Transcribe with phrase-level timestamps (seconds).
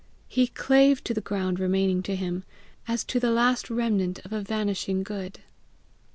[0.27, 2.43] He clave to the ground remaining to him,
[2.87, 5.41] as to the last remnant of a vanishing good.